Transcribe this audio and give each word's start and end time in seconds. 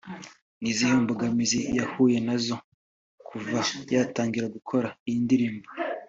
ni 0.61 0.67
izihe 0.71 0.93
mbogamizi 1.03 1.59
yahuye 1.77 2.17
na 2.27 2.35
zo 2.45 2.57
kuva 3.27 3.59
yatangira 3.93 4.47
gukora 4.55 4.87
iyi 5.09 5.19
ndirimbo 5.25 5.67